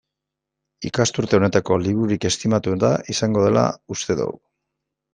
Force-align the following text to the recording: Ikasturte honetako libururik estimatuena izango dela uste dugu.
Ikasturte 0.89 1.37
honetako 1.39 1.77
libururik 1.83 2.27
estimatuena 2.33 2.93
izango 3.17 3.49
dela 3.49 3.71
uste 3.99 4.21
dugu. 4.25 4.45